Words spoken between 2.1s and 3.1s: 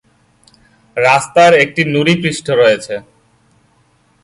পৃষ্ঠ রয়েছে।